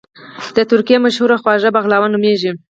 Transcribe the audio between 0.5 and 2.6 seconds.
د ترکی مشهور خواږه بغلاوه نوميږي